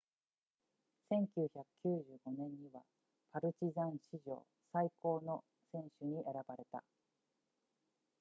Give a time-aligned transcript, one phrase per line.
[1.11, 2.03] 1995
[2.35, 2.81] 年には
[3.31, 4.43] パルチザン史上
[4.73, 6.83] 最高の選手に選ばれた